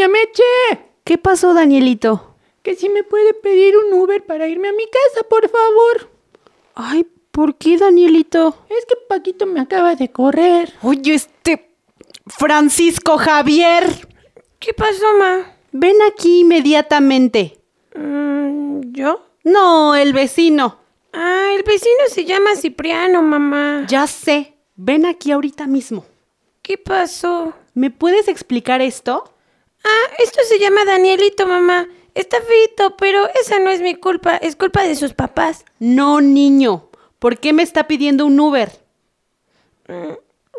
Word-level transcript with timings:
Doña 0.00 0.12
Meche, 0.12 0.80
¿Qué 1.04 1.18
pasó, 1.18 1.52
Danielito? 1.52 2.34
que 2.62 2.74
si 2.74 2.88
me 2.88 3.02
puede 3.04 3.34
pedir 3.34 3.74
un 3.76 3.92
Uber 3.92 4.24
para 4.24 4.48
irme 4.48 4.68
a 4.68 4.72
mi 4.72 4.84
casa, 4.86 5.28
por 5.28 5.46
favor. 5.46 6.10
Ay, 6.74 7.06
¿por 7.30 7.56
qué, 7.56 7.76
Danielito? 7.76 8.64
Es 8.70 8.86
que 8.86 8.94
Paquito 9.06 9.44
me 9.44 9.60
acaba 9.60 9.96
de 9.96 10.10
correr. 10.10 10.72
Oye, 10.80 11.12
este... 11.12 11.74
Francisco 12.26 13.18
Javier. 13.18 14.08
¿Qué 14.58 14.72
pasó, 14.72 15.04
ma? 15.18 15.52
Ven 15.72 15.96
aquí 16.10 16.40
inmediatamente. 16.40 17.60
Mm, 17.94 18.92
¿Yo? 18.92 19.26
No, 19.44 19.94
el 19.94 20.14
vecino. 20.14 20.78
Ah, 21.12 21.50
el 21.54 21.62
vecino 21.62 22.04
se 22.08 22.24
llama 22.24 22.56
Cipriano, 22.56 23.20
mamá. 23.20 23.84
Ya 23.86 24.06
sé. 24.06 24.54
Ven 24.76 25.04
aquí 25.04 25.30
ahorita 25.30 25.66
mismo. 25.66 26.06
¿Qué 26.62 26.78
pasó? 26.78 27.52
¿Me 27.74 27.90
puedes 27.90 28.28
explicar 28.28 28.80
esto? 28.80 29.34
Ah, 29.84 30.14
esto 30.18 30.40
se 30.48 30.58
llama 30.58 30.84
Danielito, 30.84 31.46
mamá. 31.46 31.88
Está 32.14 32.38
feito, 32.40 32.96
pero 32.96 33.28
esa 33.40 33.58
no 33.60 33.70
es 33.70 33.80
mi 33.80 33.94
culpa, 33.94 34.36
es 34.36 34.56
culpa 34.56 34.82
de 34.82 34.96
sus 34.96 35.14
papás. 35.14 35.64
No, 35.78 36.20
niño. 36.20 36.90
¿Por 37.18 37.38
qué 37.38 37.52
me 37.52 37.62
está 37.62 37.86
pidiendo 37.86 38.26
un 38.26 38.38
Uber? 38.40 38.70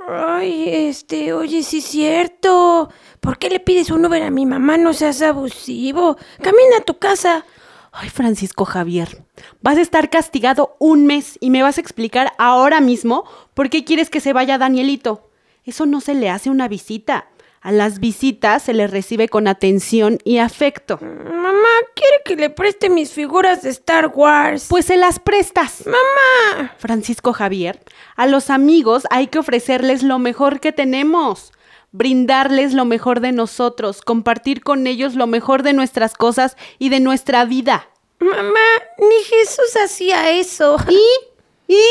Ay, 0.07 0.69
este, 0.87 1.33
oye, 1.33 1.63
sí 1.63 1.79
es 1.79 1.85
cierto. 1.85 2.89
¿Por 3.19 3.37
qué 3.37 3.49
le 3.49 3.59
pides 3.59 3.91
un 3.91 4.05
Uber 4.05 4.23
a 4.23 4.31
mi 4.31 4.45
mamá? 4.45 4.77
No 4.77 4.93
seas 4.93 5.21
abusivo. 5.21 6.17
Camina 6.41 6.77
a 6.79 6.83
tu 6.83 6.97
casa. 6.97 7.45
Ay, 7.91 8.09
Francisco 8.09 8.63
Javier, 8.63 9.21
vas 9.61 9.77
a 9.77 9.81
estar 9.81 10.09
castigado 10.09 10.77
un 10.79 11.05
mes 11.05 11.37
y 11.41 11.49
me 11.49 11.61
vas 11.61 11.77
a 11.77 11.81
explicar 11.81 12.31
ahora 12.37 12.79
mismo 12.79 13.25
por 13.53 13.69
qué 13.69 13.83
quieres 13.83 14.09
que 14.09 14.21
se 14.21 14.31
vaya 14.31 14.57
Danielito. 14.57 15.29
Eso 15.65 15.85
no 15.85 15.99
se 15.99 16.13
le 16.13 16.29
hace 16.29 16.49
una 16.49 16.69
visita. 16.69 17.27
A 17.63 17.71
las 17.71 17.99
visitas 17.99 18.63
se 18.63 18.73
les 18.73 18.89
recibe 18.89 19.29
con 19.29 19.47
atención 19.47 20.17
y 20.23 20.39
afecto. 20.39 20.97
Mamá, 20.99 21.69
quiere 21.93 22.23
que 22.25 22.35
le 22.35 22.49
preste 22.49 22.89
mis 22.89 23.11
figuras 23.11 23.61
de 23.61 23.69
Star 23.69 24.07
Wars. 24.07 24.65
Pues 24.67 24.85
se 24.85 24.97
las 24.97 25.19
prestas. 25.19 25.85
mamá. 25.85 26.73
Francisco 26.79 27.33
Javier, 27.33 27.79
a 28.15 28.25
los 28.25 28.49
amigos 28.49 29.03
hay 29.11 29.27
que 29.27 29.37
ofrecerles 29.37 30.01
lo 30.01 30.17
mejor 30.17 30.59
que 30.59 30.71
tenemos, 30.71 31.51
brindarles 31.91 32.73
lo 32.73 32.85
mejor 32.85 33.19
de 33.19 33.31
nosotros, 33.31 34.01
compartir 34.01 34.63
con 34.63 34.87
ellos 34.87 35.13
lo 35.13 35.27
mejor 35.27 35.61
de 35.61 35.73
nuestras 35.73 36.15
cosas 36.15 36.57
y 36.79 36.89
de 36.89 36.99
nuestra 36.99 37.45
vida. 37.45 37.87
Mamá, 38.17 38.59
ni 38.97 39.23
Jesús 39.23 39.77
hacía 39.83 40.31
eso. 40.31 40.77
¿Y? 40.89 41.73
¿Y? 41.75 41.83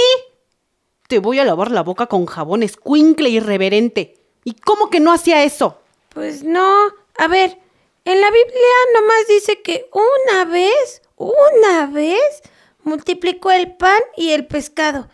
Te 1.06 1.20
voy 1.20 1.38
a 1.38 1.44
lavar 1.44 1.70
la 1.70 1.84
boca 1.84 2.06
con 2.06 2.26
jabón 2.26 2.64
escuincle 2.64 3.28
irreverente. 3.28 4.19
¿Y 4.45 4.55
cómo 4.55 4.91
que 4.91 5.01
no 5.01 5.12
hacía 5.12 5.45
eso? 5.45 5.81
Pues 6.11 6.43
no. 6.43 6.89
A 7.19 7.28
ver, 7.28 7.59
en 8.05 8.21
la 8.21 8.31
Biblia 8.31 8.75
nomás 8.95 9.27
dice 9.28 9.61
que 9.62 9.89
una 9.93 10.45
vez, 10.47 11.03
una 11.17 11.87
vez, 11.87 12.43
multiplicó 12.83 13.51
el 13.51 13.77
pan 13.77 14.01
y 14.17 14.31
el 14.31 14.47
pescado. 14.47 15.09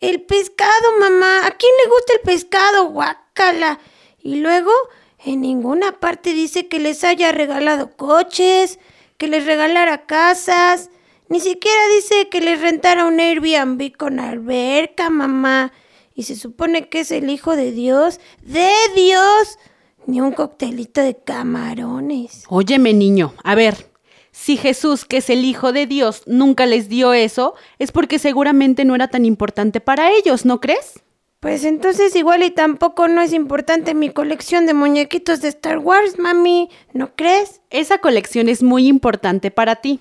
El 0.00 0.22
pescado, 0.22 0.98
mamá. 0.98 1.46
¿A 1.46 1.50
quién 1.52 1.72
le 1.84 1.90
gusta 1.90 2.12
el 2.14 2.20
pescado? 2.20 2.86
Guácala. 2.86 3.80
Y 4.22 4.36
luego, 4.36 4.72
en 5.18 5.42
ninguna 5.42 5.98
parte 6.00 6.32
dice 6.32 6.68
que 6.68 6.78
les 6.78 7.04
haya 7.04 7.32
regalado 7.32 7.96
coches, 7.96 8.78
que 9.18 9.28
les 9.28 9.44
regalara 9.44 10.06
casas. 10.06 10.90
Ni 11.28 11.40
siquiera 11.40 11.88
dice 11.96 12.28
que 12.28 12.40
les 12.40 12.60
rentara 12.60 13.04
un 13.04 13.20
Airbnb 13.20 13.96
con 13.96 14.20
alberca, 14.20 15.10
mamá. 15.10 15.72
Y 16.14 16.24
se 16.24 16.36
supone 16.36 16.88
que 16.88 17.00
es 17.00 17.10
el 17.10 17.30
hijo 17.30 17.56
de 17.56 17.72
Dios. 17.72 18.20
¡De 18.42 18.70
Dios! 18.94 19.58
Ni 20.06 20.20
un 20.20 20.32
coctelito 20.32 21.00
de 21.00 21.16
camarones. 21.16 22.44
Óyeme, 22.48 22.92
niño, 22.92 23.34
a 23.44 23.54
ver. 23.54 23.90
Si 24.32 24.56
Jesús, 24.56 25.04
que 25.04 25.18
es 25.18 25.28
el 25.28 25.44
Hijo 25.44 25.72
de 25.72 25.86
Dios, 25.86 26.22
nunca 26.26 26.64
les 26.64 26.88
dio 26.88 27.12
eso, 27.12 27.54
es 27.78 27.92
porque 27.92 28.18
seguramente 28.18 28.84
no 28.84 28.94
era 28.94 29.08
tan 29.08 29.26
importante 29.26 29.80
para 29.80 30.12
ellos, 30.12 30.44
¿no 30.44 30.60
crees? 30.60 31.00
Pues 31.40 31.64
entonces 31.64 32.14
igual 32.16 32.42
y 32.42 32.50
tampoco 32.50 33.08
no 33.08 33.22
es 33.22 33.32
importante 33.32 33.94
mi 33.94 34.10
colección 34.10 34.66
de 34.66 34.74
muñequitos 34.74 35.40
de 35.40 35.48
Star 35.48 35.78
Wars, 35.78 36.18
mami. 36.18 36.68
¿No 36.92 37.14
crees? 37.16 37.62
Esa 37.70 37.98
colección 37.98 38.48
es 38.48 38.62
muy 38.62 38.86
importante 38.86 39.50
para 39.50 39.76
ti. 39.76 40.00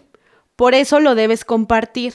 Por 0.56 0.76
eso 0.76 1.00
lo 1.00 1.16
debes 1.16 1.46
compartir. 1.46 2.14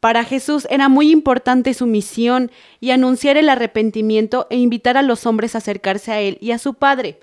Para 0.00 0.24
Jesús 0.24 0.66
era 0.70 0.88
muy 0.88 1.10
importante 1.10 1.74
su 1.74 1.86
misión 1.86 2.50
y 2.80 2.90
anunciar 2.90 3.36
el 3.36 3.50
arrepentimiento 3.50 4.46
e 4.48 4.56
invitar 4.56 4.96
a 4.96 5.02
los 5.02 5.26
hombres 5.26 5.54
a 5.54 5.58
acercarse 5.58 6.10
a 6.10 6.20
Él 6.20 6.38
y 6.40 6.52
a 6.52 6.58
su 6.58 6.74
Padre. 6.74 7.20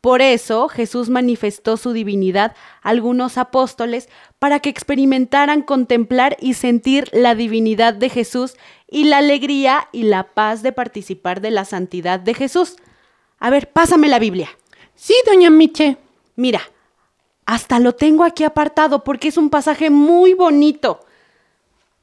Por 0.00 0.22
eso 0.22 0.68
Jesús 0.68 1.10
manifestó 1.10 1.76
su 1.76 1.92
divinidad 1.92 2.54
a 2.82 2.88
algunos 2.88 3.36
apóstoles 3.36 4.08
para 4.38 4.60
que 4.60 4.70
experimentaran 4.70 5.60
contemplar 5.60 6.36
y 6.40 6.54
sentir 6.54 7.08
la 7.12 7.34
divinidad 7.34 7.94
de 7.94 8.08
Jesús 8.08 8.54
y 8.88 9.04
la 9.04 9.18
alegría 9.18 9.88
y 9.92 10.04
la 10.04 10.22
paz 10.22 10.62
de 10.62 10.72
participar 10.72 11.40
de 11.40 11.50
la 11.50 11.66
santidad 11.66 12.18
de 12.18 12.32
Jesús. 12.32 12.76
A 13.40 13.50
ver, 13.50 13.70
pásame 13.70 14.08
la 14.08 14.18
Biblia. 14.18 14.48
Sí, 14.94 15.14
doña 15.26 15.50
Miche. 15.50 15.98
Mira, 16.34 16.62
hasta 17.44 17.78
lo 17.78 17.94
tengo 17.94 18.24
aquí 18.24 18.44
apartado 18.44 19.04
porque 19.04 19.28
es 19.28 19.36
un 19.36 19.50
pasaje 19.50 19.90
muy 19.90 20.32
bonito. 20.32 21.00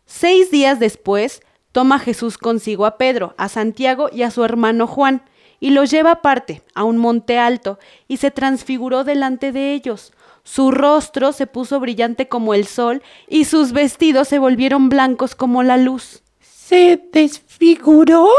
Seis 0.07 0.51
días 0.51 0.79
después, 0.79 1.41
toma 1.73 1.99
Jesús 1.99 2.37
consigo 2.37 2.85
a 2.85 2.97
Pedro, 2.97 3.35
a 3.37 3.49
Santiago 3.49 4.09
y 4.11 4.23
a 4.23 4.31
su 4.31 4.45
hermano 4.45 4.87
Juan, 4.87 5.21
y 5.59 5.71
los 5.71 5.91
lleva 5.91 6.11
aparte, 6.11 6.63
a 6.73 6.85
un 6.85 6.97
monte 6.97 7.37
alto, 7.37 7.77
y 8.07 8.17
se 8.17 8.31
transfiguró 8.31 9.03
delante 9.03 9.51
de 9.51 9.73
ellos. 9.73 10.13
Su 10.43 10.71
rostro 10.71 11.33
se 11.33 11.45
puso 11.45 11.81
brillante 11.81 12.29
como 12.29 12.53
el 12.53 12.65
sol, 12.65 13.03
y 13.27 13.43
sus 13.43 13.73
vestidos 13.73 14.29
se 14.29 14.39
volvieron 14.39 14.87
blancos 14.87 15.35
como 15.35 15.61
la 15.61 15.75
luz. 15.75 16.23
¿Se 16.39 17.01
desfiguró? 17.11 18.29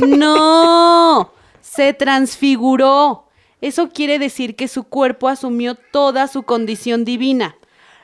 No, 0.06 1.30
se 1.60 1.92
transfiguró. 1.92 3.28
Eso 3.60 3.90
quiere 3.90 4.18
decir 4.18 4.56
que 4.56 4.66
su 4.66 4.84
cuerpo 4.84 5.28
asumió 5.28 5.74
toda 5.74 6.26
su 6.26 6.44
condición 6.44 7.04
divina. 7.04 7.56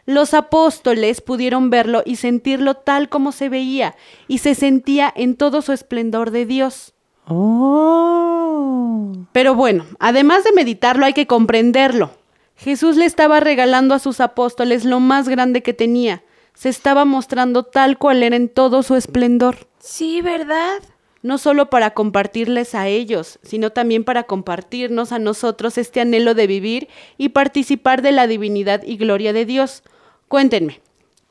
Los 0.08 0.32
apóstoles 0.32 1.20
pudieron 1.20 1.68
verlo 1.68 2.02
y 2.02 2.16
sentirlo 2.16 2.72
tal 2.72 3.10
como 3.10 3.30
se 3.30 3.50
veía, 3.50 3.94
y 4.26 4.38
se 4.38 4.54
sentía 4.54 5.12
en 5.14 5.36
todo 5.36 5.60
su 5.60 5.74
esplendor 5.74 6.30
de 6.30 6.46
Dios. 6.46 6.94
Oh. 7.26 9.12
Pero 9.32 9.54
bueno, 9.54 9.84
además 9.98 10.44
de 10.44 10.52
meditarlo 10.52 11.04
hay 11.04 11.12
que 11.12 11.26
comprenderlo. 11.26 12.12
Jesús 12.56 12.96
le 12.96 13.04
estaba 13.04 13.38
regalando 13.40 13.94
a 13.94 13.98
sus 13.98 14.20
apóstoles 14.20 14.86
lo 14.86 14.98
más 14.98 15.28
grande 15.28 15.62
que 15.62 15.74
tenía. 15.74 16.22
Se 16.54 16.70
estaba 16.70 17.04
mostrando 17.04 17.64
tal 17.64 17.98
cual 17.98 18.22
era 18.22 18.36
en 18.36 18.48
todo 18.48 18.82
su 18.82 18.96
esplendor. 18.96 19.68
Sí, 19.78 20.22
¿verdad? 20.22 20.78
No 21.20 21.36
solo 21.36 21.68
para 21.68 21.90
compartirles 21.90 22.74
a 22.74 22.88
ellos, 22.88 23.40
sino 23.42 23.72
también 23.72 24.04
para 24.04 24.22
compartirnos 24.22 25.12
a 25.12 25.18
nosotros 25.18 25.76
este 25.76 26.00
anhelo 26.00 26.32
de 26.32 26.46
vivir 26.46 26.88
y 27.18 27.28
participar 27.28 28.00
de 28.00 28.12
la 28.12 28.26
divinidad 28.26 28.82
y 28.84 28.96
gloria 28.96 29.34
de 29.34 29.44
Dios. 29.44 29.82
Cuéntenme, 30.28 30.80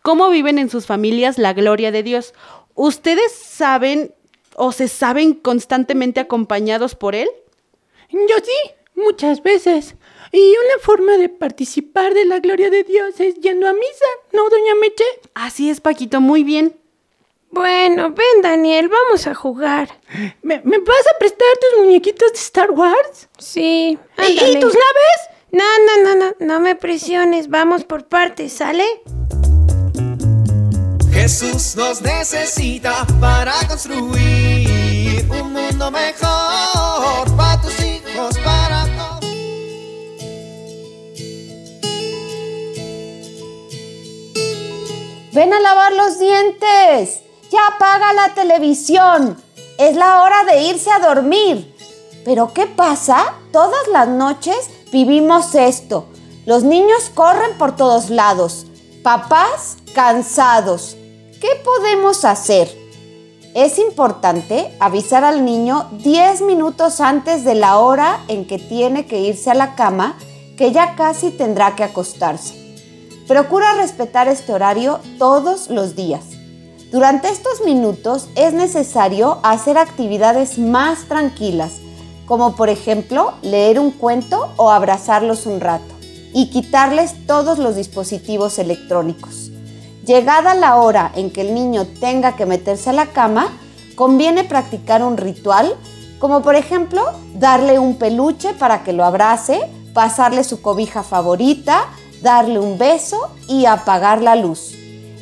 ¿cómo 0.02 0.30
viven 0.30 0.60
en 0.60 0.70
sus 0.70 0.86
familias 0.86 1.38
la 1.38 1.54
gloria 1.54 1.92
de 1.92 2.04
Dios? 2.04 2.34
¿Ustedes 2.76 3.32
saben 3.32 4.14
o 4.56 4.72
se 4.72 4.88
saben 4.88 5.34
constantemente 5.34 6.20
acompañados 6.20 6.96
por 6.96 7.16
Él? 7.16 7.30
Yo 8.12 8.36
sí. 8.44 8.74
Muchas 8.98 9.44
veces. 9.44 9.94
Y 10.32 10.40
una 10.40 10.82
forma 10.82 11.18
de 11.18 11.30
participar 11.30 12.16
de 12.16 12.26
la 12.26 12.40
gloria 12.40 12.72
de 12.72 12.84
Dios 12.84 13.20
es 13.20 13.36
yendo 13.36 13.68
a 13.68 13.74
misa, 13.74 14.06
¿no, 14.34 14.50
doña 14.50 14.74
Meche? 14.74 15.04
Así 15.36 15.70
es, 15.70 15.80
Paquito, 15.80 16.20
muy 16.20 16.44
bien. 16.44 16.76
Bueno, 17.52 18.10
ven, 18.10 18.42
Daniel, 18.42 18.90
vamos 18.90 19.28
a 19.28 19.36
jugar. 19.36 20.00
¿Me, 20.42 20.62
me 20.64 20.80
vas 20.80 21.08
a 21.14 21.20
prestar 21.20 21.48
tus 21.62 21.86
muñequitos 21.86 22.32
de 22.34 22.40
Star 22.40 22.72
Wars? 22.72 23.30
Sí. 23.38 24.00
¿Y, 24.18 24.32
y 24.32 24.60
tus 24.60 24.74
naves? 24.74 25.37
No, 25.52 25.64
no, 25.64 26.04
no, 26.04 26.16
no, 26.16 26.36
no 26.40 26.60
me 26.60 26.76
presiones. 26.76 27.50
Vamos 27.50 27.86
por 27.86 28.06
partes, 28.08 28.54
¿sale? 28.54 28.84
Jesús 31.12 31.76
nos 31.76 32.02
necesita 32.02 33.06
para 33.20 33.54
construir 33.68 35.26
un 35.30 35.54
mundo 35.54 35.90
mejor 35.90 37.36
para 37.38 37.62
tus 37.62 37.80
hijos, 37.80 38.38
para 38.40 38.86
todos. 38.98 39.26
Ven 45.32 45.54
a 45.54 45.60
lavar 45.60 45.94
los 45.94 46.20
dientes. 46.20 47.22
Ya 47.52 47.68
apaga 47.68 48.12
la 48.14 48.34
televisión. 48.34 49.42
Es 49.78 49.96
la 49.96 50.22
hora 50.22 50.44
de 50.44 50.64
irse 50.64 50.90
a 50.92 51.00
dormir. 51.00 51.77
Pero 52.28 52.52
¿qué 52.54 52.68
pasa? 52.68 53.36
Todas 53.54 53.88
las 53.88 54.10
noches 54.10 54.70
vivimos 54.92 55.56
esto. 55.56 56.08
Los 56.46 56.64
niños 56.64 57.10
corren 57.16 57.58
por 57.58 57.78
todos 57.78 58.10
lados. 58.10 58.66
Papás 59.02 59.78
cansados. 59.96 60.98
¿Qué 61.40 61.48
podemos 61.64 62.26
hacer? 62.26 62.70
Es 63.56 63.80
importante 63.80 64.76
avisar 64.82 65.24
al 65.24 65.46
niño 65.46 65.88
10 66.04 66.42
minutos 66.42 67.00
antes 67.00 67.46
de 67.46 67.56
la 67.56 67.78
hora 67.78 68.20
en 68.28 68.46
que 68.46 68.60
tiene 68.60 69.06
que 69.06 69.22
irse 69.22 69.52
a 69.52 69.56
la 69.56 69.76
cama, 69.76 70.18
que 70.58 70.74
ya 70.74 70.98
casi 70.98 71.32
tendrá 71.32 71.78
que 71.78 71.86
acostarse. 71.86 72.56
Procura 73.26 73.76
respetar 73.76 74.28
este 74.28 74.52
horario 74.52 75.00
todos 75.18 75.70
los 75.70 75.96
días. 75.96 76.26
Durante 76.92 77.30
estos 77.30 77.62
minutos 77.64 78.28
es 78.36 78.52
necesario 78.52 79.40
hacer 79.44 79.78
actividades 79.78 80.58
más 80.58 81.08
tranquilas, 81.08 81.87
como 82.28 82.56
por 82.56 82.70
ejemplo 82.70 83.34
leer 83.42 83.80
un 83.80 83.90
cuento 83.90 84.54
o 84.58 84.70
abrazarlos 84.70 85.48
un 85.48 85.60
rato, 85.60 85.96
y 86.34 86.52
quitarles 86.52 87.26
todos 87.26 87.58
los 87.58 87.76
dispositivos 87.76 88.60
electrónicos. 88.60 89.50
Llegada 90.06 90.54
la 90.54 90.76
hora 90.76 91.12
en 91.16 91.32
que 91.32 91.42
el 91.42 91.56
niño 91.56 91.88
tenga 92.00 92.36
que 92.36 92.46
meterse 92.46 92.92
a 92.92 92.94
la 92.94 93.08
cama, 93.08 93.58
conviene 93.96 94.44
practicar 94.44 95.04
un 95.04 95.18
ritual, 95.18 95.76
como 96.20 96.42
por 96.42 96.56
ejemplo 96.56 97.04
darle 97.34 97.80
un 97.80 97.96
peluche 97.96 98.54
para 98.54 98.84
que 98.84 98.94
lo 98.94 99.04
abrace, 99.04 99.60
pasarle 99.94 100.44
su 100.44 100.62
cobija 100.62 101.04
favorita, 101.04 101.86
darle 102.22 102.60
un 102.60 102.78
beso 102.78 103.32
y 103.48 103.66
apagar 103.66 104.22
la 104.22 104.36
luz. 104.36 104.74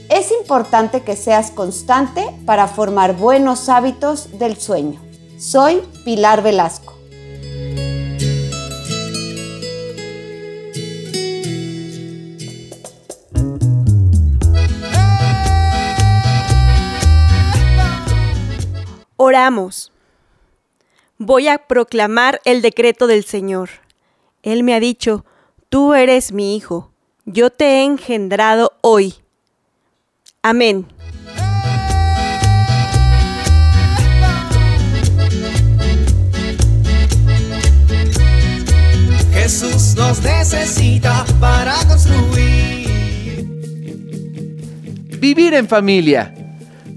Es 0.09 0.31
importante 0.31 1.01
que 1.01 1.15
seas 1.15 1.51
constante 1.51 2.25
para 2.45 2.67
formar 2.67 3.15
buenos 3.15 3.69
hábitos 3.69 4.37
del 4.37 4.57
sueño. 4.57 5.01
Soy 5.37 5.81
Pilar 6.03 6.43
Velasco. 6.43 6.94
Oramos. 19.35 19.91
Voy 21.17 21.49
a 21.49 21.57
proclamar 21.57 22.39
el 22.45 22.61
decreto 22.61 23.05
del 23.05 23.25
Señor. 23.25 23.69
Él 24.43 24.63
me 24.63 24.73
ha 24.73 24.79
dicho, 24.79 25.25
tú 25.67 25.93
eres 25.93 26.31
mi 26.31 26.55
hijo, 26.55 26.93
yo 27.25 27.49
te 27.49 27.65
he 27.65 27.83
engendrado 27.83 28.71
hoy. 28.79 29.15
Amén. 30.41 30.87
Jesús 39.33 39.95
nos 39.97 40.23
necesita 40.23 41.25
para 41.41 41.75
construir. 41.89 43.43
Vivir 45.19 45.53
en 45.55 45.67
familia. 45.67 46.34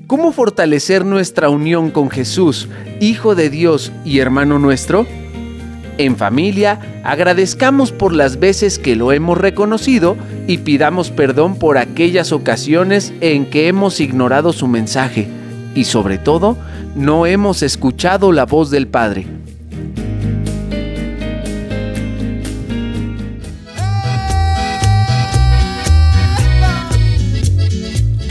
¿Cómo 0.08 0.32
fortalecer 0.32 1.04
nuestra 1.04 1.50
unión 1.50 1.90
con 1.90 2.08
Jesús, 2.08 2.66
Hijo 2.98 3.34
de 3.34 3.50
Dios 3.50 3.92
y 4.06 4.20
hermano 4.20 4.58
nuestro? 4.58 5.06
En 5.98 6.16
familia, 6.16 6.80
agradezcamos 7.04 7.92
por 7.92 8.14
las 8.14 8.40
veces 8.40 8.78
que 8.78 8.96
lo 8.96 9.12
hemos 9.12 9.36
reconocido 9.36 10.16
y 10.46 10.58
pidamos 10.58 11.10
perdón 11.10 11.58
por 11.58 11.76
aquellas 11.76 12.32
ocasiones 12.32 13.12
en 13.20 13.50
que 13.50 13.68
hemos 13.68 14.00
ignorado 14.00 14.54
su 14.54 14.66
mensaje 14.66 15.28
y 15.74 15.84
sobre 15.84 16.16
todo, 16.16 16.56
no 16.96 17.26
hemos 17.26 17.62
escuchado 17.62 18.32
la 18.32 18.46
voz 18.46 18.70
del 18.70 18.88
Padre. 18.88 19.26